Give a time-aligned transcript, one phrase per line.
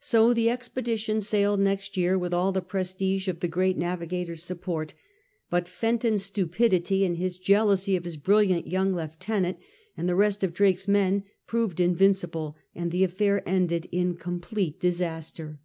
[0.00, 4.92] So the expedition sailed next year with all the prestige of the great navigator's support;
[5.48, 9.56] but Fenton's stupidity, and his jealousy of his brilliant young lieutenant
[9.96, 15.58] and the rest of Drake's men, proved invincible, and the affair ended in complete disaster.